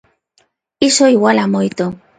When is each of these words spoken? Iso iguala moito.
Iso 0.89 1.03
iguala 1.15 1.45
moito. 1.55 1.83